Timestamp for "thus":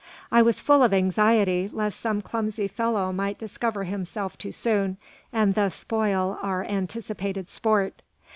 5.53-5.75